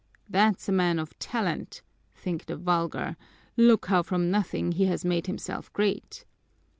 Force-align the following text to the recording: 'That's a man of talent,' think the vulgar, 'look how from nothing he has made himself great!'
'That's 0.27 0.67
a 0.67 0.71
man 0.71 0.97
of 0.97 1.15
talent,' 1.19 1.83
think 2.15 2.47
the 2.47 2.55
vulgar, 2.57 3.15
'look 3.55 3.85
how 3.85 4.01
from 4.01 4.31
nothing 4.31 4.71
he 4.71 4.85
has 4.85 5.05
made 5.05 5.27
himself 5.27 5.71
great!' 5.73 6.25